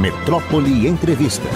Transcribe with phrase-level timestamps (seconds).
[0.00, 1.46] Metrópole Entrevista.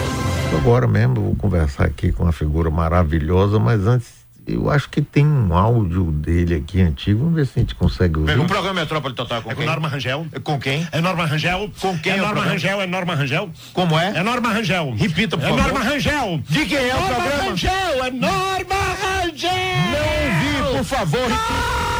[0.54, 4.08] Agora mesmo vou conversar aqui com uma figura maravilhosa, mas antes
[4.46, 7.20] eu acho que tem um áudio dele aqui antigo.
[7.20, 8.38] Vamos ver se a gente consegue ouvir.
[8.38, 9.64] Um programa Metrópole Total com é quem?
[9.64, 10.26] Norma Rangel.
[10.44, 10.86] Com quem?
[10.92, 11.70] É Norma Rangel.
[11.80, 12.42] Com quem É é o Norma?
[12.44, 13.50] Rangel, é Norma Rangel.
[13.72, 14.12] Como é?
[14.14, 14.94] É Norma Rangel.
[14.94, 15.62] Repita, por É favor.
[15.62, 16.40] Norma Rangel.
[16.46, 17.44] De quem é o Norma programa?
[17.44, 19.50] Rangel, é Norma Rangel.
[19.90, 21.28] Não ouvi, por favor.
[21.30, 21.93] Norma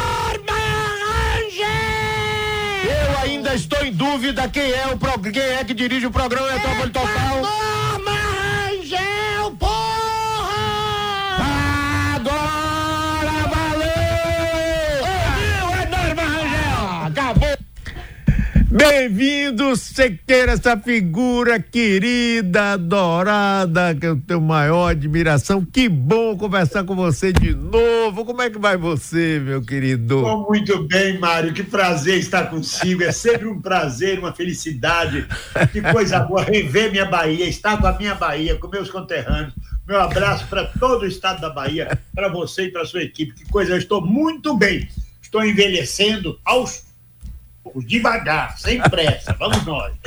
[3.25, 5.19] ainda estou em dúvida quem é o pro...
[5.19, 7.41] quem é que dirige o programa Metrópole Total.
[18.77, 25.63] Bem-vindo, Sequeira, essa figura querida, adorada, que eu tenho maior admiração.
[25.63, 28.25] Que bom conversar com você de novo.
[28.25, 30.21] Como é que vai você, meu querido?
[30.21, 31.53] Tô muito bem, Mário.
[31.53, 33.01] Que prazer estar consigo.
[33.01, 35.25] É sempre um prazer, uma felicidade.
[35.71, 39.53] Que coisa boa rever minha Bahia, estar com a minha Bahia, com meus conterrâneos.
[39.87, 43.35] Meu abraço para todo o estado da Bahia, para você e para sua equipe.
[43.35, 44.85] Que coisa, eu estou muito bem.
[45.21, 46.84] Estou envelhecendo aos
[47.75, 49.35] poucos, devagar, sem pressa.
[49.37, 49.93] Vamos nós.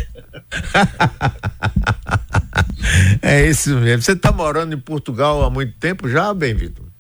[3.21, 4.03] É isso mesmo.
[4.03, 6.91] Você está morando em Portugal há muito tempo já, bem-vindo?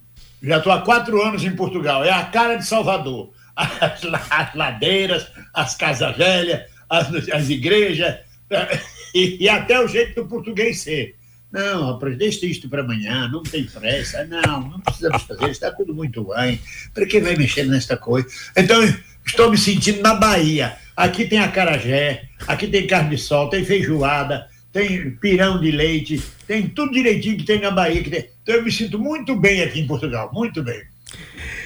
[0.43, 2.05] Já estou há quatro anos em Portugal.
[2.05, 3.33] É a cara de Salvador.
[3.57, 8.19] As, as ladeiras, as casas velhas, as, as igrejas,
[9.15, 11.17] e, e até o jeito do português ser.
[11.51, 14.25] Não, rapaz, deixa isto para amanhã, não tem pressa.
[14.27, 16.61] Não, não precisamos fazer, está tudo muito bem.
[16.93, 18.29] Para que vai mexer nesta coisa?
[18.57, 18.83] Então,
[19.29, 20.77] estou me sentindo na Bahia.
[20.97, 26.67] Aqui tem acarajé, aqui tem carne de sol, tem feijoada, tem pirão de leite, tem
[26.67, 28.03] tudo direitinho que tem na Bahia.
[28.03, 30.81] tem- Então, eu me sinto muito bem aqui em Portugal, muito bem.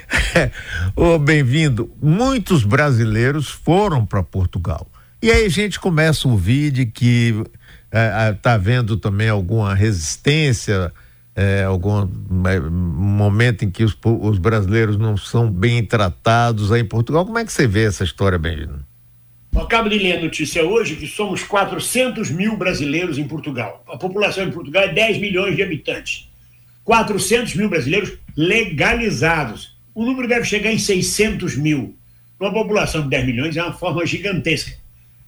[0.95, 1.91] Ô, bem-vindo.
[2.03, 4.87] Muitos brasileiros foram para Portugal.
[5.23, 7.35] E aí a gente começa a ouvir de que
[8.31, 10.93] está havendo também alguma resistência,
[11.35, 12.03] é, algum
[12.47, 17.25] é, momento em que os, os brasileiros não são bem tratados aí em Portugal.
[17.25, 18.39] Como é que você vê essa história?
[19.55, 23.85] Eu acabo de ler a notícia hoje que somos 400 mil brasileiros em Portugal.
[23.89, 26.29] A população em Portugal é 10 milhões de habitantes.
[26.85, 29.77] 400 mil brasileiros legalizados.
[29.95, 31.97] O número deve chegar em 600 mil.
[32.41, 34.73] Uma população de 10 milhões é uma forma gigantesca.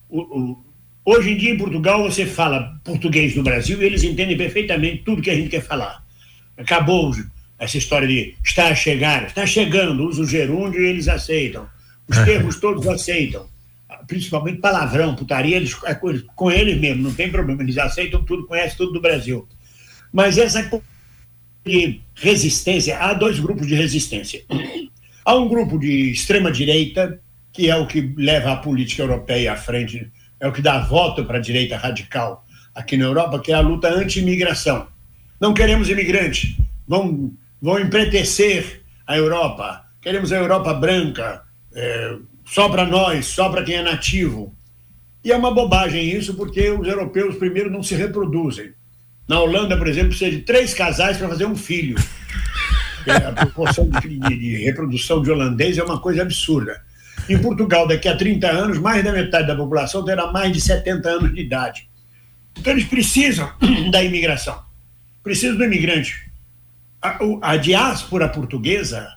[0.09, 0.65] O- o-
[1.05, 5.23] hoje em dia, em Portugal, você fala português no Brasil e eles entendem perfeitamente tudo
[5.23, 6.05] que a gente quer falar.
[6.57, 7.13] Acabou
[7.59, 11.69] essa história de está a chegar, está chegando, usa o gerúndio e eles aceitam.
[12.09, 13.47] Os termos todos aceitam.
[14.07, 18.47] Principalmente palavrão, putaria, eles, é com, com eles mesmo, não tem problema, eles aceitam tudo,
[18.47, 19.49] conhecem tudo do Brasil.
[20.13, 20.85] Mas essa coisa
[21.65, 24.45] de resistência, há dois grupos de resistência.
[25.25, 27.19] Há um grupo de extrema-direita,
[27.53, 30.11] que é o que leva a política europeia à frente,
[30.45, 32.45] é o que dá voto para a direita radical
[32.75, 34.87] aqui na Europa, que é a luta anti-imigração.
[35.41, 36.55] Não queremos imigrantes,
[36.87, 37.33] vão,
[37.63, 41.43] vão empretecer a Europa, queremos a Europa branca,
[41.75, 44.55] é, só para nós, só para quem é nativo.
[45.25, 48.73] E é uma bobagem isso, porque os europeus, primeiro, não se reproduzem.
[49.27, 51.97] Na Holanda, por exemplo, precisa de três casais para fazer um filho.
[53.07, 56.81] É, A proporção de, de- de reprodução de holandês é uma coisa absurda.
[57.29, 61.09] Em Portugal, daqui a 30 anos, mais da metade da população terá mais de 70
[61.09, 61.89] anos de idade.
[62.59, 63.51] Então, eles precisam
[63.91, 64.63] da imigração.
[65.23, 66.31] Precisam do imigrante.
[67.01, 69.09] A, a diáspora portuguesa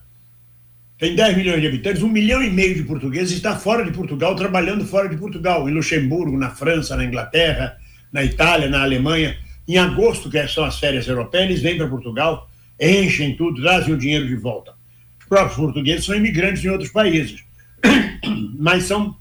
[0.98, 4.36] tem 10 milhões de habitantes, um milhão e meio de portugueses está fora de Portugal,
[4.36, 7.78] trabalhando fora de Portugal, em Luxemburgo, na França, na Inglaterra,
[8.12, 9.38] na Itália, na Alemanha.
[9.68, 13.98] Em agosto, que são as férias europeias, eles vêm para Portugal, enchem tudo, trazem o
[13.98, 14.74] dinheiro de volta.
[15.20, 17.44] Os próprios portugueses são imigrantes em outros países,
[18.58, 19.16] mas são,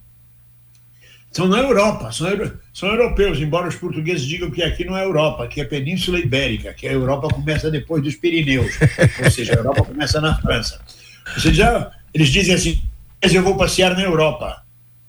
[1.31, 2.29] são na Europa, são,
[2.73, 6.73] são europeus, embora os portugueses digam que aqui não é Europa, que é Península Ibérica,
[6.75, 8.73] que a Europa começa depois dos Pirineus,
[9.23, 10.81] ou seja, a Europa começa na França.
[11.37, 12.83] Você já, eles dizem assim,
[13.23, 14.63] mas eu vou passear na Europa.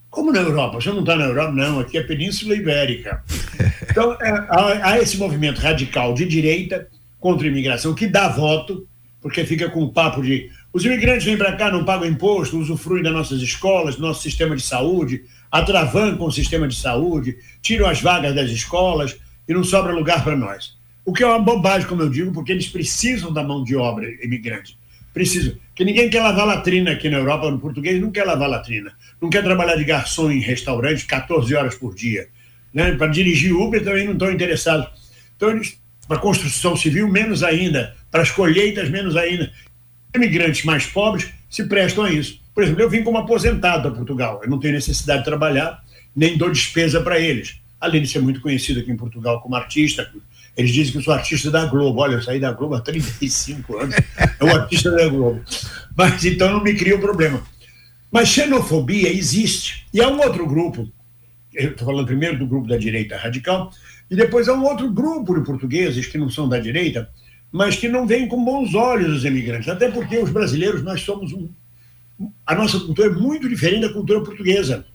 [0.09, 0.81] Como na Europa?
[0.81, 1.51] Você não está na Europa?
[1.51, 3.23] Não, aqui é Península Ibérica.
[3.89, 6.87] Então, é, há, há esse movimento radical de direita
[7.19, 8.87] contra a imigração que dá voto,
[9.19, 13.03] porque fica com o papo de os imigrantes vêm para cá, não pagam imposto, usufruem
[13.03, 18.01] das nossas escolas, do nosso sistema de saúde, atravancam o sistema de saúde, tiram as
[18.01, 19.17] vagas das escolas
[19.47, 20.77] e não sobra lugar para nós.
[21.05, 24.05] O que é uma bobagem, como eu digo, porque eles precisam da mão de obra
[24.23, 24.77] imigrante.
[25.13, 25.55] Precisam.
[25.69, 28.91] Porque ninguém quer lavar latrina aqui na Europa, no português não quer lavar latrina.
[29.21, 32.27] Não quer trabalhar de garçom em restaurante 14 horas por dia.
[32.73, 32.91] Né?
[32.91, 34.87] Para dirigir Uber também não estão interessados.
[35.35, 35.59] Então,
[36.07, 37.95] para construção civil, menos ainda.
[38.11, 39.51] Para as colheitas, menos ainda.
[40.15, 42.39] Imigrantes mais pobres se prestam a isso.
[42.53, 44.41] Por exemplo, eu vim como aposentado a Portugal.
[44.43, 45.83] Eu não tenho necessidade de trabalhar,
[46.15, 47.59] nem dou despesa para eles.
[47.79, 50.11] além de ser muito conhecido aqui em Portugal como artista.
[50.55, 52.01] Eles dizem que eu sou artista da Globo.
[52.01, 53.95] Olha, eu saí da Globo há 35 anos.
[54.39, 55.43] É o artista da Globo.
[55.95, 57.43] Mas então não me cria o um problema.
[58.11, 59.85] Mas xenofobia existe.
[59.93, 60.91] E há um outro grupo,
[61.53, 63.71] eu estou falando primeiro do grupo da direita radical,
[64.09, 67.09] e depois há um outro grupo de portugueses que não são da direita,
[67.51, 69.69] mas que não veem com bons olhos os imigrantes.
[69.69, 71.49] Até porque os brasileiros, nós somos um.
[72.45, 74.85] A nossa cultura é muito diferente da cultura portuguesa.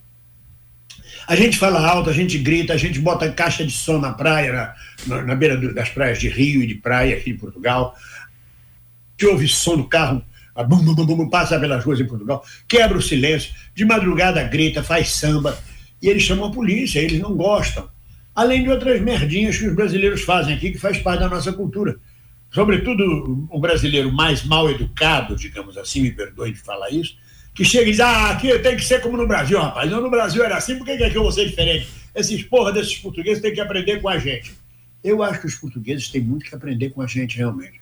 [1.26, 4.74] A gente fala alto, a gente grita, a gente bota caixa de som na praia,
[5.06, 7.94] na, na beira do, das praias de Rio e de praia aqui em Portugal.
[7.96, 10.22] A gente ouve som do carro,
[10.54, 14.42] a bum, bum, bum, bum, passa pelas ruas em Portugal, quebra o silêncio, de madrugada
[14.42, 15.56] grita, faz samba,
[16.02, 17.88] e eles chamam a polícia, eles não gostam.
[18.34, 21.98] Além de outras merdinhas que os brasileiros fazem aqui, que faz parte da nossa cultura.
[22.52, 27.16] Sobretudo o brasileiro mais mal educado, digamos assim, me perdoe de falar isso,
[27.54, 29.90] que chega e diz: ah, aqui tem que ser como no Brasil, rapaz.
[29.90, 31.88] Não, no Brasil era assim, por que, que eu vou ser diferente?
[32.14, 34.52] Esses porra desses portugueses têm que aprender com a gente.
[35.02, 37.80] Eu acho que os portugueses têm muito que aprender com a gente, realmente.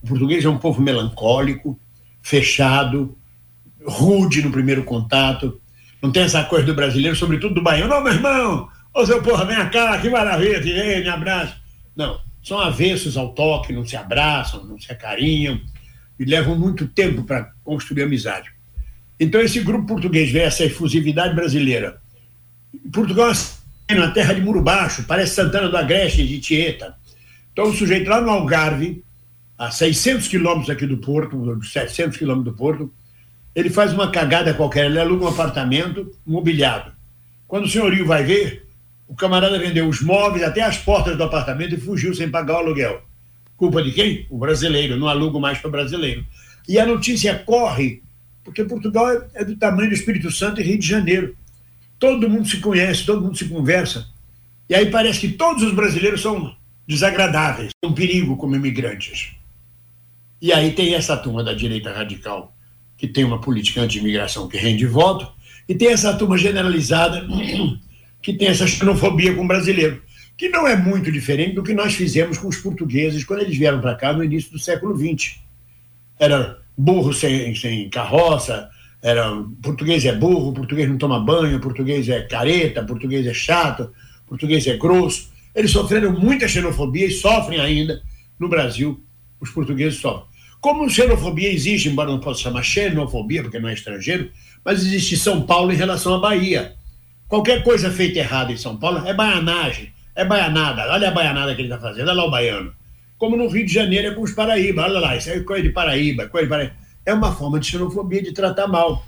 [0.00, 1.78] O português é um povo melancólico,
[2.22, 3.16] fechado,
[3.84, 5.60] rude no primeiro contato.
[6.00, 7.92] Não tem essa coisa do brasileiro, sobretudo do baiano.
[7.92, 11.56] Não, meu irmão, ô seu porra, vem cá, que maravilha, vem, me abraça.
[11.94, 15.60] Não, são avessos ao toque, não se abraçam, não se acarinham
[16.18, 18.50] e levam muito tempo para construir amizade.
[19.18, 22.00] Então, esse grupo português vê essa efusividade brasileira.
[22.92, 23.32] Portugal
[23.88, 26.96] é uma terra de muro baixo, parece Santana do Agreste, de Tieta.
[27.52, 29.04] Então, o sujeito lá no Algarve,
[29.56, 32.92] a 600 quilômetros aqui do Porto, 700 quilômetros do Porto,
[33.54, 36.92] ele faz uma cagada qualquer, ele aluga um apartamento mobiliado.
[37.46, 38.66] Quando o senhorio vai ver,
[39.12, 42.56] o camarada vendeu os móveis até as portas do apartamento e fugiu sem pagar o
[42.60, 43.02] aluguel.
[43.58, 44.26] Culpa de quem?
[44.30, 46.24] O brasileiro, não alugo mais para brasileiro.
[46.66, 48.02] E a notícia corre
[48.42, 51.36] porque Portugal é, é do tamanho do Espírito Santo e Rio de Janeiro.
[51.98, 54.08] Todo mundo se conhece, todo mundo se conversa.
[54.66, 56.56] E aí parece que todos os brasileiros são
[56.88, 59.32] desagradáveis, um perigo como imigrantes.
[60.40, 62.56] E aí tem essa turma da direita radical,
[62.96, 65.30] que tem uma política anti-imigração que rende voto,
[65.68, 67.28] e tem essa turma generalizada
[68.22, 70.00] que tem essa xenofobia com o brasileiro,
[70.36, 73.80] que não é muito diferente do que nós fizemos com os portugueses quando eles vieram
[73.80, 75.38] para cá no início do século XX.
[76.18, 78.70] Era burro sem, sem carroça,
[79.02, 79.30] era,
[79.60, 83.92] português é burro, português não toma banho, português é careta, português é chato,
[84.26, 85.30] português é grosso.
[85.54, 88.00] Eles sofreram muita xenofobia e sofrem ainda
[88.38, 89.02] no Brasil,
[89.40, 90.30] os portugueses sofrem.
[90.60, 94.30] Como xenofobia existe, embora não possa chamar xenofobia, porque não é estrangeiro,
[94.64, 96.76] mas existe São Paulo em relação à Bahia.
[97.32, 100.92] Qualquer coisa feita errada em São Paulo é baianagem, é baianada.
[100.92, 102.74] Olha a baianada que ele está fazendo, olha lá o baiano
[103.22, 104.82] como no Rio de Janeiro é com os Paraíba.
[104.82, 106.74] Olha lá, isso é coisa de Paraíba, coisa de Paraíba.
[107.06, 109.06] É uma forma de xenofobia, de tratar mal.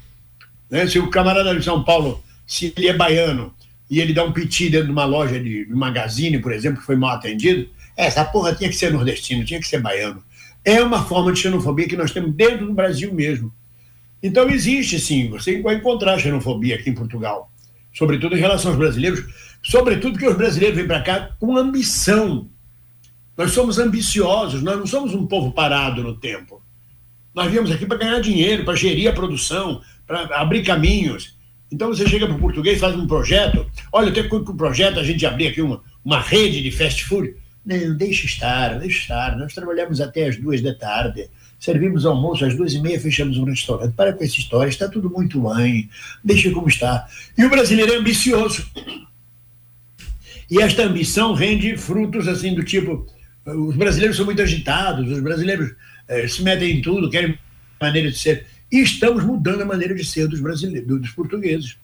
[0.71, 0.87] Né?
[0.87, 3.53] Se o camarada de São Paulo, se ele é baiano
[3.91, 6.87] e ele dá um piti dentro de uma loja de, de magazine, por exemplo, que
[6.87, 10.23] foi mal atendido, essa porra tinha que ser nordestino, tinha que ser baiano.
[10.65, 13.53] É uma forma de xenofobia que nós temos dentro do Brasil mesmo.
[14.23, 17.51] Então existe sim, você vai encontrar xenofobia aqui em Portugal,
[17.95, 19.25] sobretudo em relação aos brasileiros,
[19.63, 22.51] sobretudo que os brasileiros vêm para cá com ambição
[23.37, 26.63] nós somos ambiciosos, nós não somos um povo parado no tempo.
[27.35, 31.37] Nós viemos aqui para ganhar dinheiro, para gerir a produção, para abrir caminhos.
[31.71, 33.69] Então você chega para o português, faz um projeto.
[33.93, 37.05] Olha, eu tenho com o projeto a gente abrir aqui uma, uma rede de fast
[37.05, 37.35] food.
[37.67, 39.37] Não, deixa estar, deixa estar.
[39.37, 41.29] Nós trabalhamos até as duas da tarde,
[41.65, 43.95] servimos almoço às duas e meia, fechamos um restaurante.
[43.95, 45.89] Para com essa história, está tudo muito bem,
[46.23, 47.07] deixa como está.
[47.37, 48.67] E o brasileiro é ambicioso.
[50.51, 53.07] E esta ambição rende frutos assim do tipo
[53.47, 55.75] os brasileiros são muito agitados, os brasileiros
[56.09, 57.39] eh, se metem em tudo, querem
[57.81, 58.47] maneira de ser.
[58.73, 61.77] E estamos mudando a maneira de ser dos brasileiros, dos portugueses.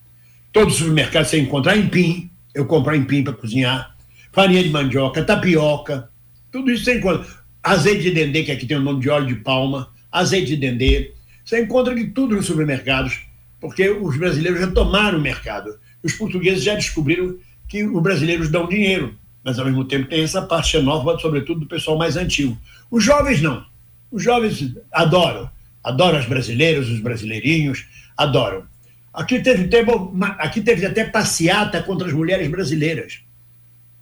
[0.53, 3.95] Todo supermercado você encontrar empim, eu comprar empim para cozinhar,
[4.33, 6.09] farinha de mandioca, tapioca,
[6.51, 7.27] tudo isso você encontra.
[7.63, 11.13] Azeite de dendê, que aqui tem o nome de óleo de palma, azeite de dendê.
[11.45, 13.21] Você encontra de tudo nos supermercados,
[13.61, 15.79] porque os brasileiros já tomaram o mercado.
[16.03, 17.37] Os portugueses já descobriram
[17.69, 21.67] que os brasileiros dão dinheiro mas ao mesmo tempo tem essa parte nova, sobretudo do
[21.67, 22.57] pessoal mais antigo.
[22.91, 23.65] Os jovens não.
[24.11, 25.51] Os jovens adoram.
[25.83, 27.87] Adoram os brasileiros, os brasileirinhos,
[28.17, 28.65] adoram.
[29.13, 29.91] Aqui teve, teve,
[30.39, 33.21] aqui teve até passeata contra as mulheres brasileiras.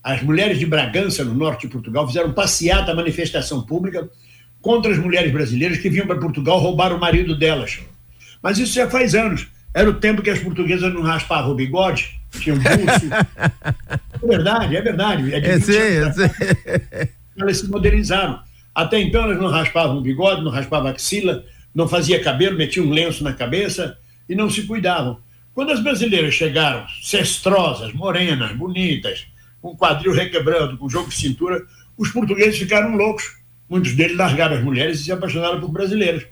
[0.09, 4.09] As mulheres de Bragança, no norte de Portugal, fizeram passeata, manifestação pública
[4.59, 7.81] contra as mulheres brasileiras que vinham para Portugal roubar o marido delas.
[8.43, 9.47] Mas isso já faz anos.
[9.75, 13.07] Era o tempo que as portuguesas não raspavam o bigode, tinham buço.
[14.25, 15.35] é verdade, é verdade.
[15.35, 16.31] É é, sei, eu sei.
[17.39, 18.41] Elas se modernizaram.
[18.75, 22.87] Até então elas não raspavam o bigode, não raspavam a axila, não fazia cabelo, metiam
[22.87, 25.19] um lenço na cabeça e não se cuidavam.
[25.55, 29.27] Quando as brasileiras chegaram, cestrosas, morenas, bonitas,
[29.61, 31.65] com quadril requebrando, com jogo de cintura,
[31.97, 33.37] os portugueses ficaram loucos.
[33.69, 36.25] Muitos deles largaram as mulheres e se apaixonaram por brasileiras.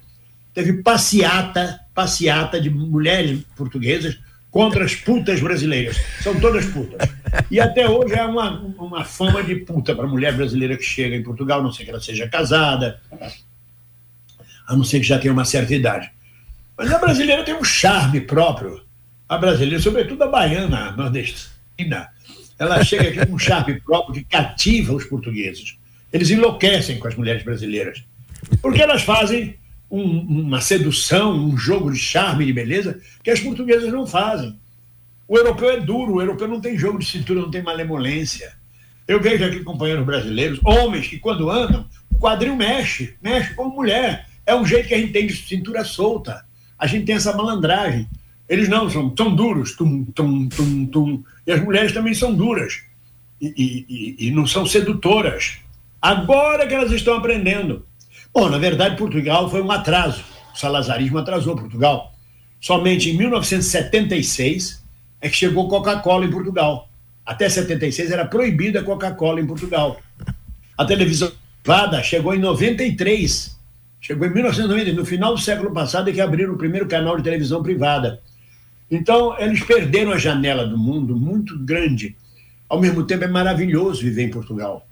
[0.53, 4.17] Teve passeata, passeata de mulheres portuguesas
[4.49, 5.97] contra as putas brasileiras.
[6.21, 7.07] São todas putas.
[7.51, 11.21] E até hoje é uma, uma fama de puta para mulher brasileira que chega em
[11.21, 12.99] Portugal, a não sei que ela seja casada,
[14.67, 16.09] a não ser que já tenha uma certa idade.
[16.75, 18.81] Mas a brasileira tem um charme próprio.
[19.29, 22.09] A brasileira, sobretudo a baiana, a nordestina,
[22.59, 25.77] ela chega aqui com um charme próprio que cativa os portugueses.
[26.11, 28.03] Eles enlouquecem com as mulheres brasileiras.
[28.61, 29.55] Porque elas fazem
[29.89, 34.57] um, uma sedução, um jogo de charme e de beleza que as portuguesas não fazem.
[35.27, 38.53] O europeu é duro, o europeu não tem jogo de cintura, não tem malemolência.
[39.07, 44.27] Eu vejo aqui companheiros brasileiros, homens que quando andam, o quadril mexe, mexe como mulher.
[44.45, 46.45] É um jeito que a gente tem de cintura solta.
[46.79, 48.07] A gente tem essa malandragem.
[48.47, 51.23] Eles não, são tão duros, tum, tum, tum, tum.
[51.45, 52.81] E as mulheres também são duras.
[53.41, 53.85] E,
[54.19, 55.59] e, e, não são sedutoras.
[56.01, 57.85] Agora que elas estão aprendendo.
[58.33, 60.23] Bom, na verdade, Portugal foi um atraso.
[60.53, 62.13] O salazarismo atrasou Portugal.
[62.59, 64.83] Somente em 1976
[65.21, 66.89] é que chegou Coca-Cola em Portugal.
[67.25, 69.99] Até 76 era proibida a Coca-Cola em Portugal.
[70.77, 73.57] A televisão privada chegou em 93.
[73.99, 77.23] Chegou em 1990, no final do século passado, é que abriram o primeiro canal de
[77.23, 78.21] televisão privada.
[78.89, 82.15] Então, eles perderam a janela do mundo muito grande.
[82.69, 84.87] Ao mesmo tempo, é maravilhoso viver em Portugal.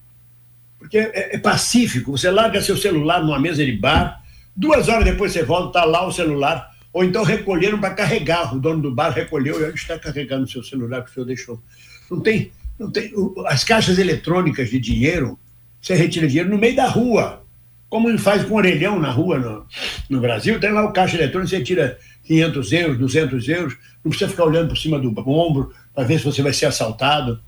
[0.77, 2.11] Porque é, é pacífico.
[2.11, 4.21] Você larga seu celular numa mesa de bar,
[4.55, 6.71] duas horas depois você volta, está lá o celular.
[6.91, 8.55] Ou então recolheram para carregar.
[8.55, 11.63] O dono do bar recolheu e está carregando o seu celular que o senhor deixou.
[12.09, 13.11] Não tem, não tem.
[13.47, 15.39] As caixas eletrônicas de dinheiro,
[15.81, 17.43] você retira dinheiro no meio da rua.
[17.89, 19.65] Como faz com orelhão na rua no,
[20.09, 24.29] no Brasil, tem lá o caixa eletrônico, você tira 500 euros, 200 euros, não precisa
[24.29, 27.39] ficar olhando por cima do ombro para ver se você vai ser assaltado.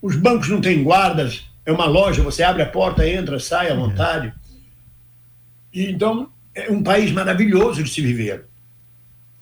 [0.00, 3.74] Os bancos não têm guardas, é uma loja, você abre a porta, entra, sai à
[3.74, 4.32] vontade.
[5.72, 8.46] E, então, é um país maravilhoso de se viver.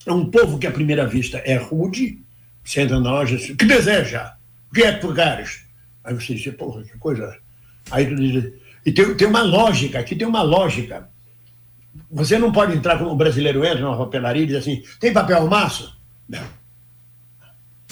[0.07, 2.21] É um povo que, à primeira vista, é rude.
[2.65, 4.35] Você entra na loja, que deseja?
[4.71, 5.65] O que é tu queres?
[6.05, 7.37] Aí você diz, porra, que coisa.
[7.91, 8.53] Aí tu diz,
[8.85, 11.09] e tem, tem uma lógica, aqui tem uma lógica.
[12.11, 15.47] Você não pode entrar como o brasileiro entra numa papelaria e diz assim: tem papel
[15.47, 15.97] maço?
[16.29, 16.59] Não.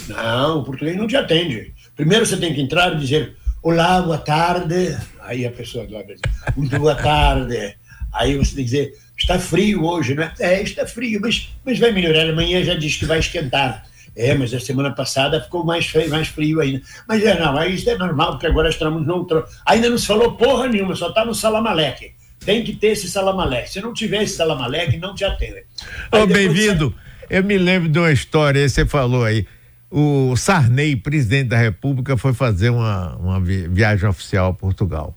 [0.09, 1.75] Não, o português não te atende.
[1.95, 4.97] Primeiro você tem que entrar e dizer: Olá, boa tarde.
[5.21, 6.21] Aí a pessoa lá diz:
[6.57, 7.77] Muito boa tarde.
[8.13, 10.33] Aí você tem que dizer: Está frio hoje, não é?
[10.39, 12.29] É, está frio, mas, mas vai melhorar.
[12.29, 13.85] Amanhã já diz que vai esquentar.
[14.15, 16.83] É, mas a semana passada ficou mais frio, mais frio ainda.
[17.07, 19.27] Mas é, não, isso é normal, porque agora estamos não.
[19.67, 22.16] Ainda não se falou porra nenhuma, só está no Salamaleque.
[22.47, 23.69] Tem que ter esse Salamaleque.
[23.69, 25.65] Se não tiver esse Salamaleque, não te atende.
[26.13, 26.91] oh, bem-vindo.
[26.91, 27.37] Você...
[27.39, 29.45] Eu me lembro de uma história, você falou aí.
[29.91, 35.17] O Sarney, presidente da República, foi fazer uma, uma viagem oficial a Portugal.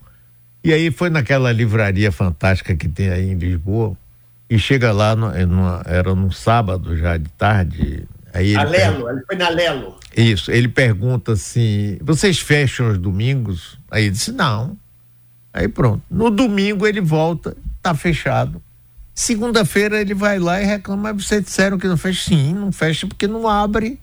[0.64, 3.96] E aí foi naquela livraria fantástica que tem aí em Lisboa.
[4.48, 9.22] E chega lá, no, no, era num sábado já de tarde, Aí ele Alelo, ele
[9.26, 9.96] foi na Lelo.
[10.16, 13.78] Isso, ele pergunta assim: vocês fecham os domingos?
[13.90, 14.76] Aí ele disse: não.
[15.52, 16.02] Aí pronto.
[16.10, 18.62] No domingo ele volta, tá fechado.
[19.14, 22.30] Segunda-feira ele vai lá e reclama: mas vocês disseram que não fecha?
[22.30, 24.00] Sim, não fecha porque não abre.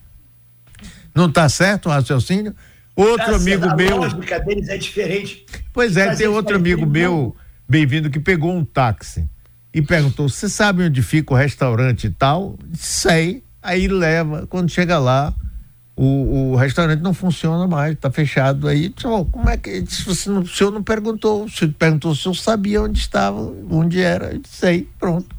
[1.16, 2.56] Não tá certo o raciocínio?
[2.96, 4.04] Outro tá amigo meu.
[4.04, 5.46] A lógica deles é diferente.
[5.74, 7.36] Pois é, tem outro amigo meu,
[7.68, 9.28] bem-vindo, que pegou um táxi
[9.74, 12.58] e perguntou: você sabe onde fica o restaurante e tal?
[12.74, 15.34] Sei aí leva, quando chega lá,
[15.98, 18.68] o, o restaurante não funciona mais, está fechado.
[18.68, 19.84] Aí, oh, como é que.
[19.88, 23.40] Se você não, o senhor não perguntou, se perguntou se eu sabia onde estava,
[23.72, 25.36] onde era, eu sei, pronto.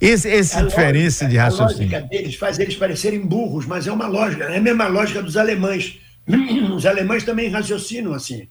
[0.00, 1.96] Esse, essa a diferença lógica, de raciocínio.
[1.96, 5.20] A lógica deles faz eles parecerem burros, mas é uma lógica, é a mesma lógica
[5.20, 5.98] dos alemães.
[6.74, 8.48] Os alemães também raciocinam assim.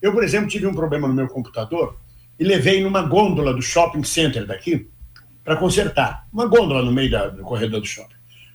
[0.00, 1.96] Eu, por exemplo, tive um problema no meu computador
[2.38, 4.88] e levei numa gôndola do shopping center daqui
[5.44, 6.26] para consertar.
[6.32, 8.14] Uma gôndola no meio da, do corredor do shopping.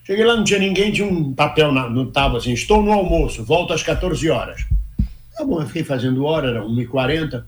[0.10, 3.44] Cheguei lá, não tinha ninguém, tinha um papel na, no tábua assim, estou no almoço,
[3.44, 4.66] volto às 14 horas.
[5.38, 7.44] Tá bom, eu fiquei fazendo hora, era 1h40.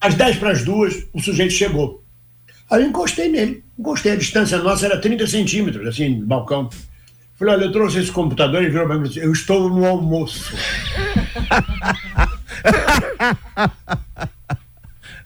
[0.00, 2.02] Às 10 para as duas, o sujeito chegou.
[2.70, 6.70] Aí eu encostei nele, encostei, a distância nossa era 30 centímetros, assim, do balcão.
[7.38, 10.56] Falei, olha, eu trouxe esse computador e virou para mim eu estou no almoço.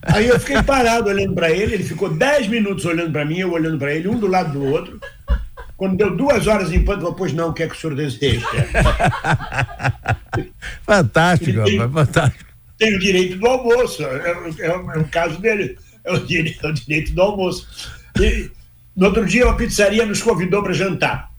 [0.02, 3.52] Aí eu fiquei parado olhando para ele, ele ficou 10 minutos olhando para mim, eu
[3.52, 4.98] olhando para ele, um do lado do outro.
[5.80, 8.46] Quando deu duas horas em ponto, pois não, o que é que o senhor deseja?
[10.84, 12.50] fantástico, tem, rapaz, fantástico.
[12.76, 16.68] Tem o direito do almoço, é, é, é o caso dele, é o, direito, é
[16.68, 17.66] o direito do almoço.
[18.20, 18.50] E,
[18.94, 21.30] no outro dia, uma pizzaria nos convidou para jantar.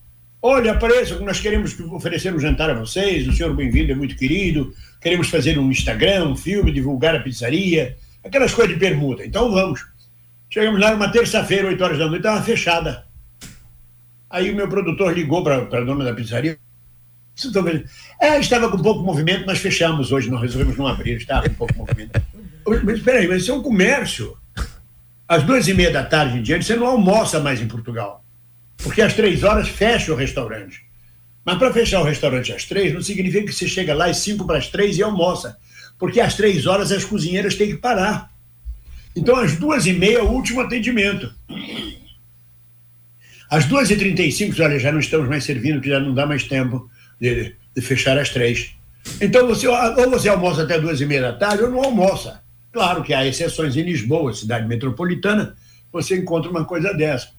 [0.41, 4.73] Olha, apareça, nós queremos oferecer um jantar a vocês, o senhor bem-vindo é muito querido,
[4.99, 7.95] queremos fazer um Instagram, um filme, divulgar a pizzaria,
[8.25, 9.23] aquelas coisas de permuta.
[9.23, 9.85] Então vamos.
[10.49, 13.10] Chegamos lá numa terça-feira, 8 horas da noite, estava fechada.
[14.31, 16.57] Aí o meu produtor ligou para a dona da pizzaria.
[18.19, 21.75] É, estava com pouco movimento, mas fechamos hoje, nós resolvemos não abrir, estava com pouco
[21.75, 22.21] movimento.
[22.63, 24.37] Mas espera aí, mas isso é um comércio.
[25.27, 28.23] Às duas e meia da tarde em diante, você não almoça mais em Portugal.
[28.77, 30.85] Porque às três horas fecha o restaurante.
[31.43, 34.45] Mas para fechar o restaurante às três, não significa que você chega lá às cinco
[34.45, 35.57] para as três e almoça.
[35.97, 38.31] Porque às três horas as cozinheiras têm que parar.
[39.15, 41.33] Então, às duas e meia, o último atendimento.
[43.51, 46.13] Às duas e trinta e cinco, olha, já não estamos mais servindo, que já não
[46.13, 46.89] dá mais tempo
[47.19, 48.73] de, de fechar às três.
[49.19, 52.41] Então, você, ou você almoça até duas e meia da tarde, ou não almoça.
[52.71, 55.53] Claro que há exceções em Lisboa, cidade metropolitana,
[55.91, 57.29] você encontra uma coisa dessa.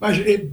[0.00, 0.48] Mas é,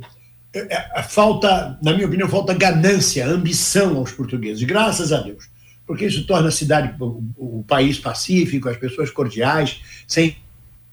[0.53, 5.49] é, falta, na minha opinião, falta ganância, ambição aos portugueses, graças a Deus.
[5.87, 10.37] Porque isso torna a cidade, o, o país pacífico, as pessoas cordiais, sem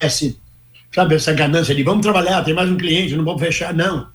[0.01, 0.39] esse,
[0.93, 3.75] sabe, essa ganância de vamos trabalhar, tem mais um cliente, não vamos fechar.
[3.75, 4.09] Não.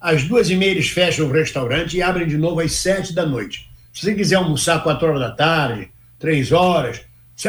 [0.00, 3.24] Às duas e meia eles fecham o restaurante e abrem de novo às sete da
[3.24, 3.68] noite.
[3.92, 7.00] Se você quiser almoçar quatro horas da tarde, três horas,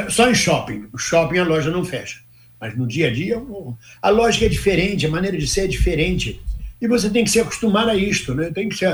[0.10, 0.88] só em shopping.
[0.94, 2.20] O shopping a loja não fecha.
[2.60, 3.42] Mas no dia a dia,
[4.02, 6.42] a lógica é diferente, a maneira de ser é diferente.
[6.82, 8.50] E você tem que se acostumar a isto, né?
[8.52, 8.86] Tem que se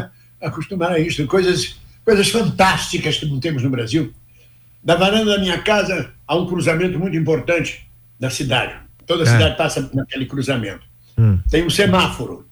[0.41, 1.25] acostumar a isto.
[1.27, 4.13] Coisas, coisas fantásticas que não temos no Brasil.
[4.83, 7.87] Da varanda da minha casa há um cruzamento muito importante
[8.19, 8.75] da cidade.
[9.05, 9.31] Toda a é.
[9.31, 10.81] cidade passa naquele cruzamento.
[11.17, 11.39] Hum.
[11.50, 12.48] Tem um semáforo.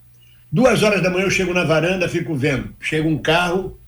[0.52, 2.76] Duas horas da manhã eu chego na varanda, fico vendo.
[2.80, 3.80] Chega um carro,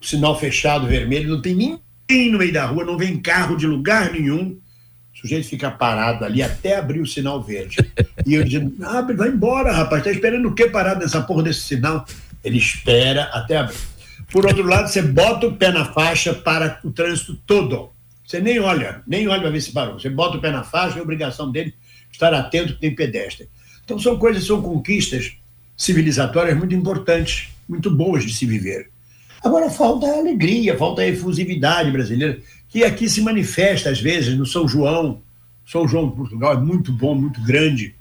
[0.00, 4.12] sinal fechado, vermelho, não tem ninguém no meio da rua, não vem carro de lugar
[4.12, 4.58] nenhum.
[5.14, 7.76] O sujeito fica parado ali até abrir o sinal verde.
[8.24, 11.62] E eu digo, ah, vai embora, rapaz, tá esperando o que parado nessa porra desse
[11.62, 12.04] sinal?
[12.44, 13.76] Ele espera até abrir.
[14.30, 17.90] Por outro lado, você bota o pé na faixa para o trânsito todo.
[18.24, 19.98] Você nem olha, nem olha para ver se parou.
[19.98, 21.74] Você bota o pé na faixa, é obrigação dele
[22.12, 23.48] estar atento que tem pedestre.
[23.84, 25.32] Então são coisas, são conquistas
[25.76, 28.90] civilizatórias muito importantes, muito boas de se viver.
[29.42, 34.46] Agora falta a alegria, falta a efusividade brasileira, que aqui se manifesta às vezes no
[34.46, 35.20] São João.
[35.66, 37.94] São João de Portugal é muito bom, muito grande.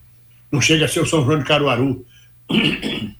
[0.52, 2.06] Não chega a ser o São João de Caruaru.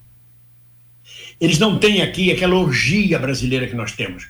[1.40, 4.28] Eles não têm aqui aquela orgia brasileira que nós temos.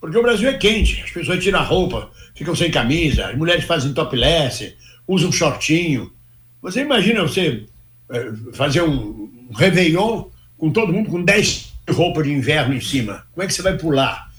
[0.00, 3.64] Porque o Brasil é quente, as pessoas tiram a roupa, ficam sem camisa, as mulheres
[3.64, 4.74] fazem topless,
[5.06, 6.12] usam shortinho.
[6.60, 7.66] Você imagina você
[8.10, 13.26] eh, fazer um, um Réveillon com todo mundo com 10 roupa de inverno em cima.
[13.32, 14.30] Como é que você vai pular?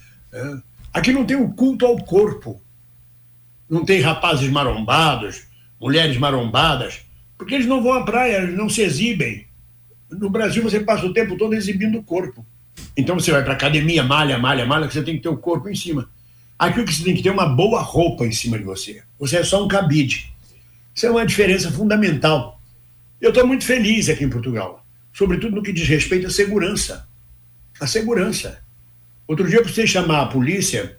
[0.94, 2.62] Aqui não tem o culto ao corpo.
[3.70, 5.44] Não tem rapazes marombados,
[5.80, 7.02] mulheres marombadas,
[7.38, 9.48] porque eles não vão à praia, eles não se exibem.
[10.12, 12.46] No Brasil você passa o tempo todo exibindo o corpo.
[12.96, 15.70] Então você vai para academia, malha, malha, malha, que você tem que ter o corpo
[15.70, 16.10] em cima.
[16.58, 19.02] Aqui o que você tem que ter é uma boa roupa em cima de você.
[19.20, 20.33] Você é só um cabide.
[20.96, 22.62] Isso é uma diferença fundamental.
[23.20, 27.08] Eu estou muito feliz aqui em Portugal, sobretudo no que diz respeito à segurança
[27.80, 28.60] a segurança.
[29.28, 30.98] Outro dia eu precisei chamar a polícia,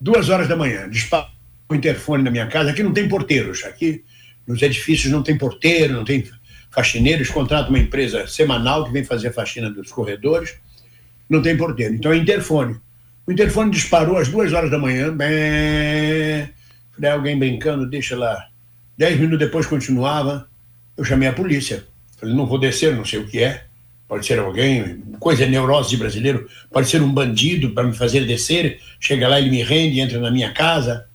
[0.00, 1.28] duas horas da manhã, disparou
[1.68, 2.70] o interfone na minha casa.
[2.70, 4.04] Aqui não tem porteiros, aqui
[4.46, 6.28] nos edifícios não tem porteiro, não tem
[6.70, 10.54] faxineiros, contrata uma empresa semanal que vem fazer a faxina dos corredores,
[11.28, 11.94] não tem porteiro.
[11.94, 12.78] Então é interfone.
[13.26, 16.50] O interfone disparou às duas horas da manhã, bem,
[16.92, 18.49] falei, alguém brincando, deixa lá.
[19.00, 20.46] Dez minutos depois continuava,
[20.94, 21.84] eu chamei a polícia.
[22.18, 23.64] Falei, não vou descer, não sei o que é
[24.10, 28.80] pode ser alguém, coisa neurose de brasileiro, pode ser um bandido para me fazer descer,
[28.98, 31.06] chega lá, ele me rende, entra na minha casa.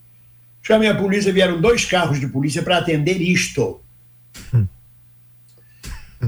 [0.61, 3.81] Chamei a polícia, vieram dois carros de polícia para atender isto.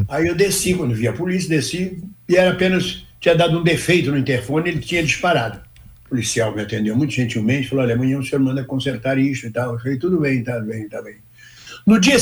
[0.10, 4.12] Aí eu desci, quando vi a polícia, desci, e era apenas, tinha dado um defeito
[4.12, 5.62] no interfone, ele tinha disparado.
[6.06, 9.52] O policial me atendeu muito gentilmente, falou, olha, amanhã o senhor manda consertar isso e
[9.52, 9.72] tal.
[9.72, 11.16] Eu falei, tudo bem, tá bem, tá bem.
[11.88, 12.18] No dia,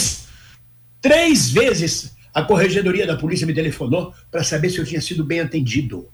[1.01, 5.39] três vezes a corregedoria da polícia me telefonou para saber se eu tinha sido bem
[5.39, 6.07] atendido.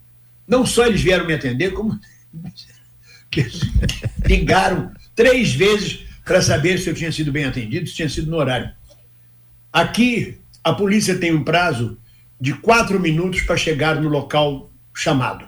[0.48, 2.00] Não só eles vieram me atender, como
[4.26, 8.38] ligaram três vezes para saber se eu tinha sido bem atendido, se tinha sido no
[8.38, 8.72] horário.
[9.74, 11.98] Aqui, a polícia tem um prazo
[12.40, 15.46] de quatro minutos para chegar no local chamado.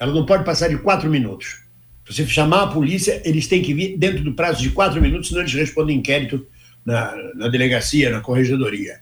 [0.00, 1.60] Ela não pode passar de quatro minutos.
[2.04, 5.28] Se você chamar a polícia, eles têm que vir dentro do prazo de quatro minutos,
[5.28, 6.44] senão eles respondem inquérito
[6.86, 9.00] na, na delegacia, na corregedoria.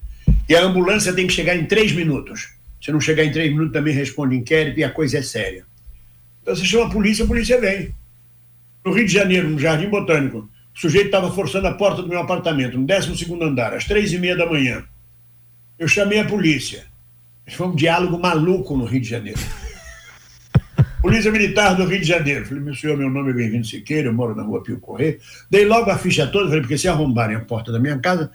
[0.48, 2.54] E a ambulância tem que chegar em três minutos.
[2.82, 5.64] Se não chegar em três minutos, também responde inquérito e a coisa é séria.
[6.42, 7.94] Então você chama a polícia, a polícia vem.
[8.84, 12.18] No Rio de Janeiro, no Jardim Botânico, o sujeito estava forçando a porta do meu
[12.18, 14.84] apartamento, no 12 andar, às três e meia da manhã.
[15.78, 16.84] Eu chamei a polícia.
[17.48, 19.40] Foi um diálogo maluco no Rio de Janeiro.
[21.04, 22.46] Polícia Militar do Rio de Janeiro.
[22.46, 25.20] Falei, meu senhor, meu nome é Bem-vindo Siqueira, eu moro na rua Pio Correio.
[25.50, 28.30] Dei logo a ficha toda, falei, porque se arrombarem a porta da minha casa,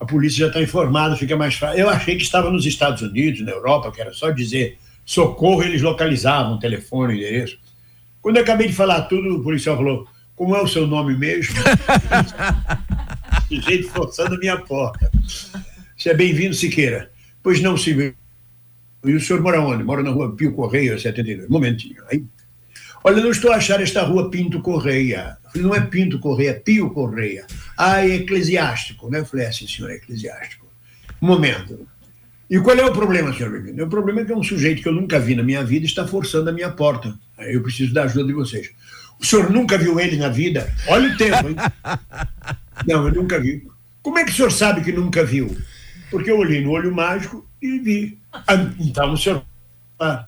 [0.00, 1.78] a polícia já está informada, fica mais fácil.
[1.78, 5.82] Eu achei que estava nos Estados Unidos, na Europa, que era só dizer socorro, eles
[5.82, 7.58] localizavam telefone, endereço.
[8.22, 11.54] Quando eu acabei de falar tudo, o policial falou: Como é o seu nome mesmo?
[13.52, 15.10] jeito forçando a minha porta.
[15.94, 17.10] Você é bem-vindo, Siqueira.
[17.42, 18.14] Pois não, Silvio.
[19.04, 19.84] E o senhor mora onde?
[19.84, 21.48] Mora na rua Pio Correia, 72.
[21.48, 22.02] Momentinho.
[22.10, 22.24] Aí.
[23.02, 25.36] Olha, não estou a achar esta rua Pinto Correia.
[25.54, 27.46] Não é Pinto Correia, é Pio Correia.
[27.76, 29.20] Ah, é eclesiástico, né?
[29.20, 30.66] Eu falei, é, sim, senhor, é eclesiástico.
[31.20, 31.86] Um momento.
[32.48, 33.84] E qual é o problema, senhor bem-vindo?
[33.84, 36.06] O problema é que é um sujeito que eu nunca vi na minha vida está
[36.06, 37.14] forçando a minha porta.
[37.38, 38.70] Eu preciso da ajuda de vocês.
[39.20, 40.72] O senhor nunca viu ele na vida?
[40.88, 41.56] Olha o tempo, hein?
[42.86, 43.66] Não, eu nunca vi.
[44.02, 45.56] Como é que o senhor sabe que nunca viu?
[46.10, 48.18] Porque eu olhei no olho mágico e vi.
[48.78, 49.44] Então o senhor.
[49.98, 50.26] Ah,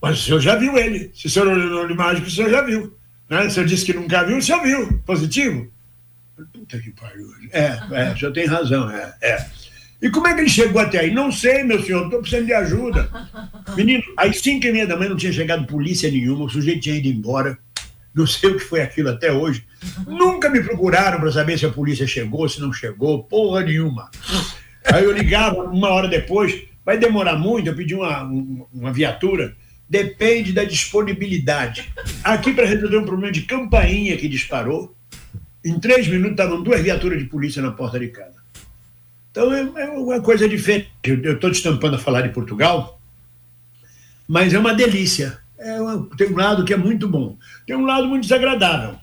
[0.00, 1.10] mas o senhor já viu ele.
[1.14, 2.96] Se o senhor olhou olho mágico, o senhor já viu.
[3.28, 3.46] Né?
[3.46, 4.98] O senhor disse que nunca viu, o senhor viu.
[5.04, 5.70] Positivo?
[6.52, 7.28] Puta que pariu.
[7.50, 9.46] É, é, o senhor tem razão, é, é.
[10.02, 11.14] E como é que ele chegou até aí?
[11.14, 13.10] Não sei, meu senhor, estou precisando de ajuda.
[13.74, 16.96] Menino, às cinco e meia da manhã não tinha chegado polícia nenhuma, o sujeito tinha
[16.96, 17.58] ido embora.
[18.14, 19.64] Não sei o que foi aquilo até hoje.
[20.06, 24.10] Nunca me procuraram para saber se a polícia chegou, se não chegou, porra nenhuma.
[24.92, 28.22] Aí eu ligava uma hora depois, vai demorar muito, eu pedi uma,
[28.72, 29.56] uma viatura.
[29.88, 31.92] Depende da disponibilidade.
[32.24, 34.94] Aqui para resolver um problema de campainha que disparou,
[35.64, 38.36] em três minutos estavam duas viaturas de polícia na porta de casa.
[39.30, 40.90] Então é, é uma coisa diferente.
[41.04, 43.00] Eu estou destampando a falar de Portugal,
[44.26, 45.38] mas é uma delícia.
[45.58, 48.96] É uma, tem um lado que é muito bom, tem um lado muito desagradável.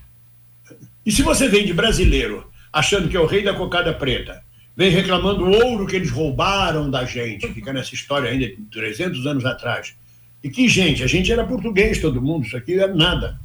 [1.06, 4.42] E se você vem de brasileiro achando que é o rei da cocada preta,
[4.76, 9.26] vem reclamando o ouro que eles roubaram da gente, fica nessa história ainda de 300
[9.26, 9.96] anos atrás.
[10.44, 13.40] E que gente, a gente era português todo mundo, isso aqui era nada.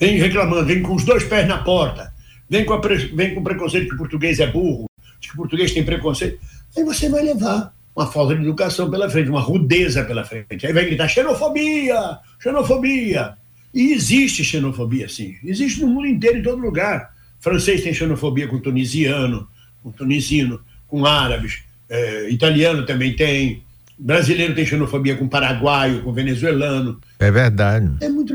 [0.00, 2.12] Vem reclamando, vem com os dois pés na porta,
[2.48, 2.80] vem com, a,
[3.14, 4.86] vem com preconceito que o português é burro,
[5.20, 6.40] que o português tem preconceito,
[6.76, 10.66] aí você vai levar uma falta de educação pela frente, uma rudeza pela frente.
[10.66, 13.36] Aí vai gritar xenofobia, xenofobia.
[13.72, 15.36] E existe xenofobia, sim.
[15.44, 17.14] Existe no mundo inteiro, em todo lugar.
[17.38, 19.48] Francês tem xenofobia com tunisiano,
[19.82, 21.62] com tunisino, com árabes.
[21.88, 23.62] É, italiano também tem.
[23.98, 27.00] Brasileiro tem xenofobia com paraguaio, com venezuelano.
[27.18, 27.96] É verdade.
[28.00, 28.34] É muito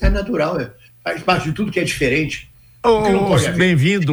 [0.00, 0.70] é natural, é,
[1.02, 2.48] faz parte de tudo que é diferente.
[2.84, 3.02] Ô,
[3.56, 4.12] bem-vindo.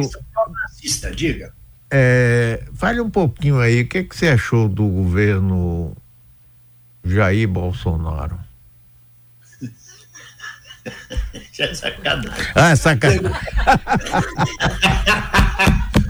[0.62, 1.54] Racista, diga.
[1.90, 5.96] É, fale um pouquinho aí, o que, que você achou do governo
[7.04, 8.38] Jair Bolsonaro?
[11.52, 12.30] Isso é sacanagem.
[12.54, 13.22] Ah, é sacanagem.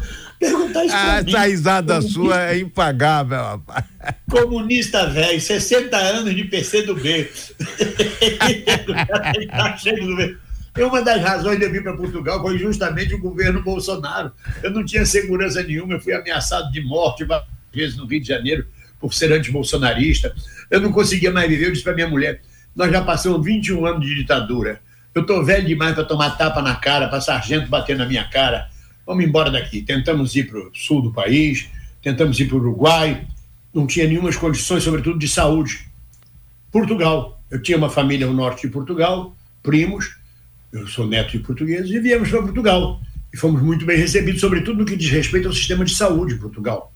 [0.46, 3.84] Perguntar isso ah, essa risada sua é impagável, rapaz.
[4.30, 7.28] Comunista velho, 60 anos de PC do B.
[9.50, 10.36] tá cheio do B.
[10.78, 14.30] Uma das razões de eu vir para Portugal foi justamente o governo Bolsonaro.
[14.62, 18.28] Eu não tinha segurança nenhuma, eu fui ameaçado de morte várias vezes no Rio de
[18.28, 18.66] Janeiro
[19.00, 20.34] por ser antibolsonarista.
[20.70, 22.40] Eu não conseguia mais viver, eu disse para minha mulher,
[22.74, 24.80] nós já passamos 21 anos de ditadura.
[25.14, 28.68] Eu estou velho demais para tomar tapa na cara, para sargento bater na minha cara.
[29.06, 29.82] Vamos embora daqui.
[29.82, 31.68] Tentamos ir para o sul do país,
[32.02, 33.26] tentamos ir para o Uruguai,
[33.72, 35.88] não tinha nenhuma condições, sobretudo de saúde.
[36.72, 37.40] Portugal.
[37.50, 40.16] Eu tinha uma família no norte de Portugal, primos,
[40.72, 43.00] eu sou neto de portugueses, e viemos para Portugal.
[43.32, 46.40] E fomos muito bem recebidos, sobretudo no que diz respeito ao sistema de saúde de
[46.40, 46.92] Portugal,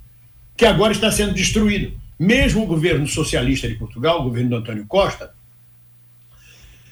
[0.57, 1.93] que agora está sendo destruído.
[2.19, 5.33] Mesmo o governo socialista de Portugal, o governo do Antônio Costa,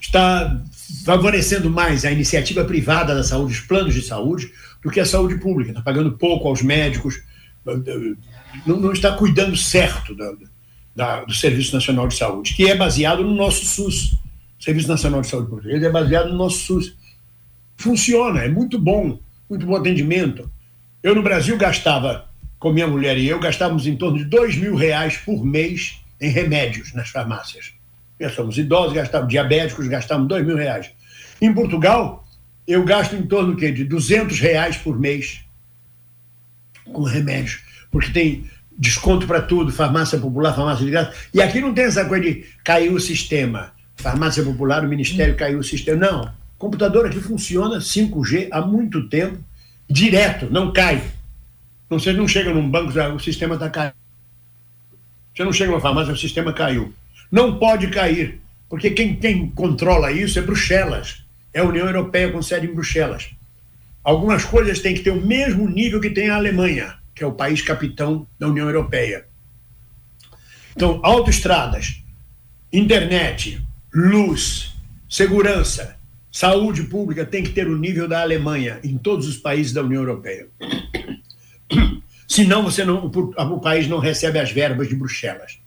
[0.01, 0.63] está
[1.05, 5.37] favorecendo mais a iniciativa privada da saúde, os planos de saúde, do que a saúde
[5.39, 5.71] pública.
[5.71, 7.23] Está pagando pouco aos médicos,
[8.67, 10.33] não, não está cuidando certo da,
[10.95, 14.17] da, do Serviço Nacional de Saúde, que é baseado no nosso SUS.
[14.59, 16.97] Serviço Nacional de Saúde Português é baseado no nosso SUS.
[17.77, 20.51] Funciona, é muito bom, muito bom atendimento.
[21.03, 24.75] Eu no Brasil gastava, com minha mulher e eu, gastávamos em torno de dois mil
[24.75, 27.73] reais por mês em remédios nas farmácias.
[28.19, 30.91] Nós somos idosos, gastávamos, diabéticos, gastávamos dois mil reais.
[31.41, 32.27] Em Portugal,
[32.69, 33.73] eu gasto em torno quê?
[33.73, 35.41] de 200 reais por mês
[36.85, 38.45] com remédios, porque tem
[38.79, 41.15] desconto para tudo, farmácia popular, farmácia de graça.
[41.33, 45.59] E aqui não tem essa coisa de cair o sistema farmácia popular, o Ministério caiu
[45.59, 46.07] o sistema.
[46.07, 46.33] Não.
[46.57, 49.39] Computador aqui funciona 5G há muito tempo,
[49.89, 51.03] direto, não cai.
[51.89, 53.95] Você não chega num banco, o sistema está caindo.
[55.35, 56.93] Você não chega numa farmácia, o sistema caiu.
[57.31, 61.25] Não pode cair, porque quem, quem controla isso é Bruxelas.
[61.59, 63.31] É a União Europeia com sede em Bruxelas.
[64.05, 67.33] Algumas coisas têm que ter o mesmo nível que tem a Alemanha, que é o
[67.33, 69.27] país capitão da União Europeia.
[70.77, 72.01] Então, autoestradas,
[72.73, 73.61] internet,
[73.93, 74.73] luz,
[75.11, 75.99] segurança,
[76.31, 80.03] saúde pública tem que ter o nível da Alemanha em todos os países da União
[80.03, 80.47] Europeia.
[82.29, 85.59] Senão você não, o, país não recebe as verbas de Bruxelas.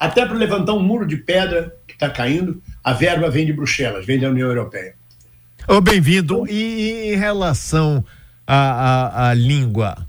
[0.00, 4.06] Até para levantar um muro de pedra que está caindo, a verba vem de Bruxelas,
[4.06, 4.94] vem da União Europeia.
[5.68, 6.46] Oh, Bem-vindo.
[6.48, 8.04] E em relação
[8.46, 10.06] à, à, à língua,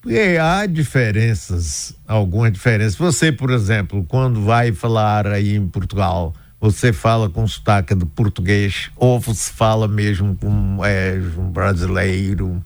[0.00, 2.96] porque há diferenças, algumas diferenças.
[2.96, 8.90] Você, por exemplo, quando vai falar aí em Portugal, você fala com sotaque do português
[8.96, 12.60] ou você fala mesmo com é, um brasileiro?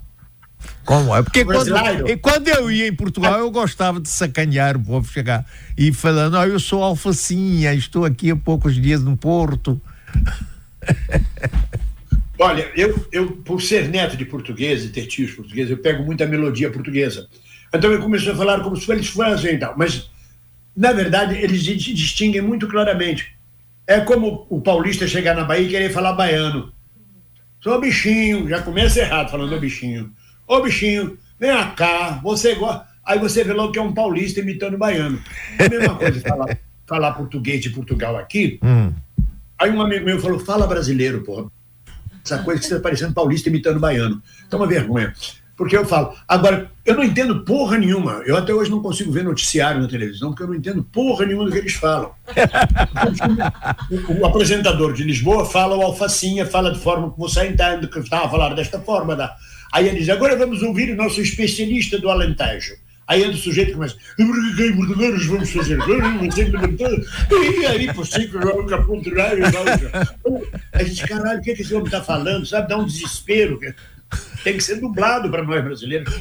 [0.87, 1.23] Como é?
[1.23, 5.45] Porque quando, e quando eu ia em Portugal, eu gostava de sacanear o povo, chegar
[5.77, 9.79] e falando, oh, eu sou alfacinha, estou aqui há poucos dias no Porto.
[12.43, 16.27] Olha, eu, eu, por ser neto de português e ter tios portugueses, eu pego muita
[16.27, 17.29] melodia portuguesa.
[17.73, 19.75] Então eu comecei a falar como se eles fossem e tal.
[19.79, 20.11] Mas,
[20.77, 23.33] na verdade, eles distinguem muito claramente.
[23.87, 26.73] É como o paulista chegar na Bahia e querer falar baiano.
[27.61, 30.13] Sou bichinho, já começa errado falando bichinho.
[30.45, 32.89] Ô bichinho, vem cá, você gosta.
[33.05, 35.23] Aí você vê logo que é um paulista imitando baiano.
[35.61, 38.59] É a mesma coisa falar, falar português de Portugal aqui.
[38.65, 38.93] Hum.
[39.57, 41.49] Aí um amigo meu falou: fala brasileiro, porra
[42.25, 44.23] essa coisa que você está parecendo paulista imitando baiano.
[44.47, 45.13] Então, uma vergonha.
[45.57, 48.23] Porque eu falo, agora, eu não entendo porra nenhuma.
[48.25, 51.45] Eu até hoje não consigo ver noticiário na televisão, porque eu não entendo porra nenhuma
[51.45, 52.11] do que eles falam.
[54.19, 58.27] o, apresentador de Lisboa fala o alfacinha, fala de forma que você entende que estava
[58.27, 59.15] a falar desta forma.
[59.15, 59.37] Da...
[59.73, 62.75] Aí ele diz: agora vamos ouvir o nosso especialista do Alentejo.
[63.07, 63.97] Aí anda o sujeito começa,
[64.77, 65.79] português vamos fazer,
[67.61, 69.43] e aí por cinco joga contrário.
[70.73, 72.47] Aí diz, caralho, o que, é que esse homem está falando?
[72.47, 73.59] Sabe, dá um desespero.
[74.45, 76.15] Tem que ser dublado para nós brasileiros.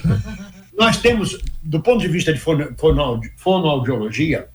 [0.77, 4.47] Nós temos, do ponto de vista de fonoaudiologia,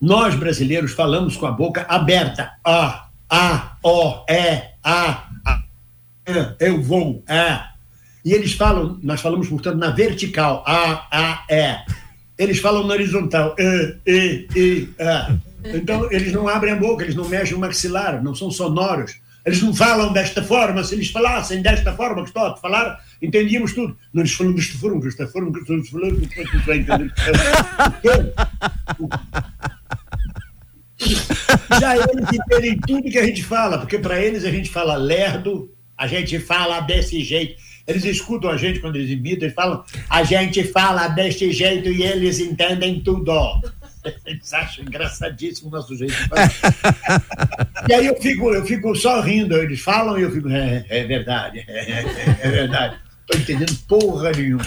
[0.00, 2.52] nós brasileiros falamos com a boca aberta.
[2.64, 5.62] A, A, O, E, A, A,
[6.58, 7.75] eu vou, A.
[8.26, 11.76] E eles falam, nós falamos, portanto, na vertical, A, A, E.
[12.36, 15.36] Eles falam na horizontal, E, E, E, A.
[15.64, 19.14] Então, eles não abrem a boca, eles não mexem o maxilar, não são sonoros.
[19.44, 20.82] Eles não falam desta forma.
[20.82, 23.96] Se eles falassem desta forma que estou a falar, entendíamos tudo.
[24.12, 27.12] Não eles falam desta forma, desta forma que estou a falar, não vai entender.
[31.78, 35.72] Já eles entendem tudo que a gente fala, porque para eles a gente fala lerdo,
[35.96, 37.64] a gente fala desse jeito.
[37.86, 42.02] Eles escutam a gente quando eles imitam, eles falam, a gente fala deste jeito e
[42.02, 43.32] eles entendem tudo.
[44.24, 46.48] Eles acham engraçadíssimo o nosso jeito de falar.
[47.88, 51.02] e aí eu fico, eu fico só rindo, eles falam e eu fico, é, é
[51.02, 52.98] verdade, é, é, é verdade.
[53.22, 54.62] Estou entendendo porra nenhuma.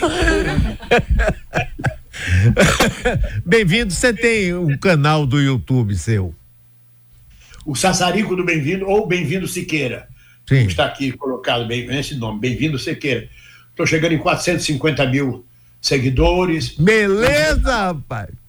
[3.45, 6.35] Bem-vindo, você tem um canal do YouTube seu?
[7.65, 10.08] O Sassarico do Bem-vindo ou Bem-vindo Siqueira.
[10.49, 10.65] Sim.
[10.65, 13.29] Está aqui colocado bem esse nome, bem-vindo Sequeira.
[13.69, 15.45] Estou chegando em 450 mil
[15.79, 16.69] seguidores.
[16.69, 18.29] Beleza, rapaz!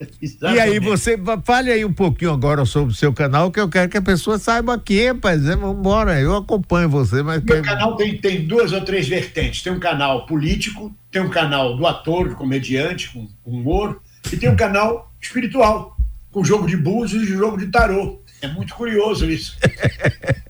[0.00, 3.90] E aí, você fale aí um pouquinho agora sobre o seu canal, que eu quero
[3.90, 5.44] que a pessoa saiba aqui, rapaz.
[5.44, 7.42] É, vamos embora, eu acompanho você, mas.
[7.42, 9.60] Meu canal tem, tem duas ou três vertentes.
[9.60, 14.00] Tem um canal político, tem um canal do ator, comediante, com, com humor,
[14.32, 15.96] e tem um canal espiritual,
[16.30, 18.22] com jogo de búzios e jogo de tarô.
[18.40, 19.58] É muito curioso isso.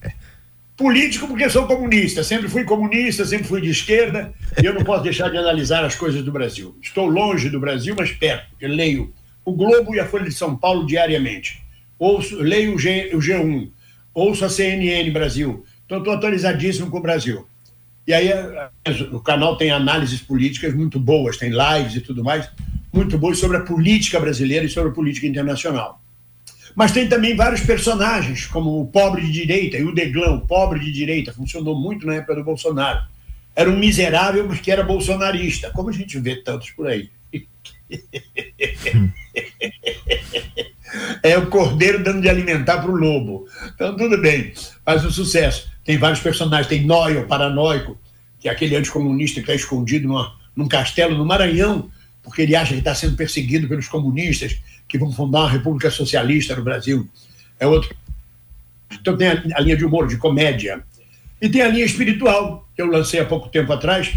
[0.79, 5.03] político porque sou comunista, sempre fui comunista, sempre fui de esquerda, e eu não posso
[5.03, 6.79] deixar de analisar as coisas do Brasil.
[6.81, 9.13] Estou longe do Brasil, mas perto, eu leio
[9.45, 11.61] o Globo e a Folha de São Paulo diariamente.
[11.99, 13.71] Ouço, leio o, G, o G1,
[14.15, 15.65] ouço a CNN Brasil.
[15.85, 17.45] Então estou atualizadíssimo com o Brasil.
[18.07, 18.31] E aí
[19.13, 22.49] o canal tem análises políticas muito boas, tem lives e tudo mais,
[22.93, 26.01] muito boas sobre a política brasileira e sobre a política internacional.
[26.79, 30.79] Mas tem também vários personagens, como o pobre de direita e o Deglão, o pobre
[30.79, 33.05] de direita, funcionou muito na época do Bolsonaro.
[33.57, 37.11] Era um miserável, mas que era bolsonarista, como a gente vê tantos por aí.
[41.21, 43.49] é o cordeiro dando de alimentar para o lobo.
[43.75, 44.53] Então, tudo bem,
[44.85, 45.69] faz um sucesso.
[45.85, 47.99] Tem vários personagens, tem Noia, o paranoico,
[48.39, 51.91] que é aquele anticomunista que está escondido numa, num castelo no Maranhão,
[52.23, 54.57] porque ele acha que está sendo perseguido pelos comunistas
[54.89, 57.09] que vão fundar uma república socialista no Brasil.
[57.61, 57.95] É outro.
[58.91, 60.83] Então tem a, a linha de humor, de comédia.
[61.41, 64.17] E tem a linha espiritual, que eu lancei há pouco tempo atrás,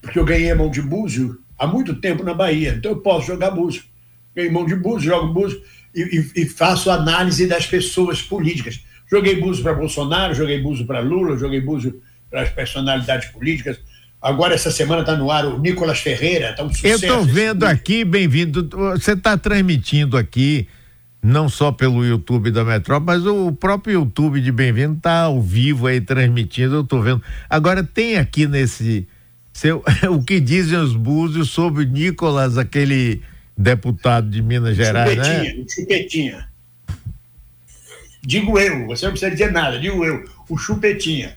[0.00, 2.74] porque eu ganhei a mão de búzio há muito tempo na Bahia.
[2.76, 3.82] Então eu posso jogar búzio.
[4.34, 5.62] Ganhei mão de búzio, jogo búzio
[5.94, 8.80] e, e, e faço análise das pessoas políticas.
[9.10, 13.78] Joguei búzio para Bolsonaro, joguei búzio para Lula, joguei búzio para as personalidades políticas
[14.22, 17.04] Agora, essa semana está no ar o Nicolas Ferreira, está um sucesso.
[17.04, 18.68] Eu estou vendo aqui, bem-vindo.
[18.92, 20.68] Você está transmitindo aqui
[21.20, 25.86] não só pelo YouTube da Metrópole, mas o próprio YouTube de Bem-vindo tá ao vivo
[25.86, 27.22] aí transmitindo, eu tô vendo.
[27.48, 29.06] Agora tem aqui nesse
[29.52, 33.22] seu, o que dizem os búzios sobre Nicolas, aquele
[33.56, 35.64] deputado de Minas Gerais, chupetinha, né?
[35.68, 36.48] Chupetinha.
[38.24, 41.36] Digo eu, você não precisa dizer nada, digo eu, o chupetinha.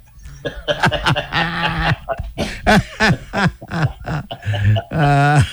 [4.91, 5.45] Ah,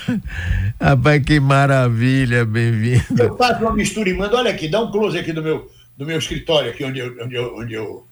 [0.81, 3.23] rapaz, que maravilha, bem-vindo.
[3.23, 6.05] Eu faço uma mistura e mando, olha aqui, dá um close aqui do meu, do
[6.07, 7.17] meu escritório, aqui onde eu.
[7.23, 8.07] Onde eu, onde eu...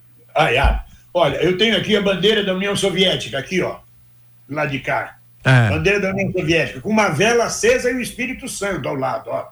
[1.12, 3.80] Olha, eu tenho aqui a bandeira da União Soviética, aqui, ó.
[4.48, 5.18] Lá de cá.
[5.44, 5.70] Ah.
[5.70, 9.48] Bandeira da União Soviética, com uma vela acesa e o Espírito Santo ao lado, ó.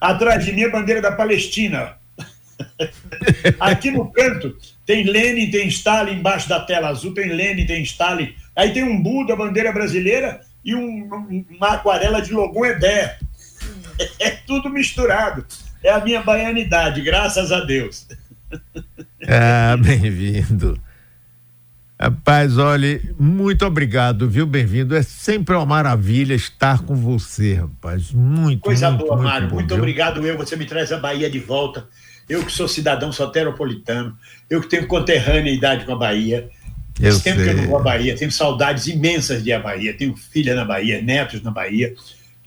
[0.00, 1.96] Atrás de mim a bandeira da Palestina.
[3.60, 8.34] Aqui no canto tem Lenin, tem Stalin, embaixo da tela azul tem Lenin, tem Stalin.
[8.54, 13.18] Aí tem um Buda, bandeira brasileira e um, uma aquarela de Logon Edé.
[14.18, 15.44] É tudo misturado.
[15.82, 18.06] É a minha baianidade, graças a Deus.
[19.28, 20.76] Ah, bem-vindo.
[21.98, 24.44] Rapaz, olha, muito obrigado, viu?
[24.44, 24.96] Bem-vindo.
[24.96, 28.10] É sempre uma maravilha estar com você, rapaz.
[28.10, 29.48] Muito, Coisa muito, boa, muito Mário.
[29.48, 29.78] bom, Muito viu?
[29.78, 30.36] obrigado, eu.
[30.36, 31.86] Você me traz a Bahia de volta.
[32.32, 34.16] Eu que sou cidadão soteropolitano,
[34.48, 36.48] eu que tenho conterraneidade com a Bahia.
[36.98, 37.54] Eu Esse tempo que eu sei.
[37.56, 39.92] não vou à Bahia, tenho saudades imensas de ir à Bahia.
[39.92, 41.94] Tenho filha na Bahia, netos na Bahia.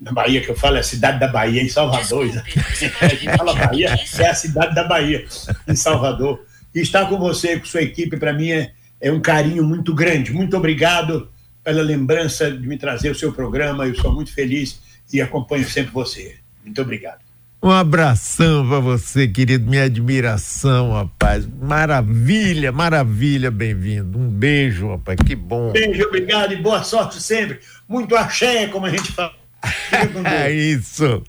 [0.01, 2.25] Na Bahia, que eu falo, é a cidade da Bahia, em Salvador.
[2.99, 5.23] A gente fala Bahia, é a cidade da Bahia,
[5.67, 6.43] em Salvador.
[6.73, 10.33] E estar com você, com sua equipe, para mim é, é um carinho muito grande.
[10.33, 11.29] Muito obrigado
[11.63, 13.85] pela lembrança de me trazer o seu programa.
[13.85, 14.81] Eu sou muito feliz
[15.13, 16.37] e acompanho sempre você.
[16.63, 17.24] Muito obrigado.
[17.65, 19.67] Um abração pra você, querido.
[19.67, 21.49] Minha admiração, rapaz.
[21.59, 24.19] Maravilha, maravilha, bem-vindo.
[24.19, 25.17] Um beijo, rapaz.
[25.25, 25.71] Que bom.
[25.71, 27.57] Beijo, obrigado e boa sorte sempre.
[27.89, 29.33] Muito axé, como a gente fala.
[30.25, 31.23] É isso.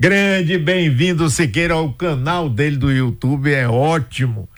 [0.00, 3.52] Grande, bem-vindo, Siqueira, ao canal dele do YouTube.
[3.52, 4.48] É ótimo.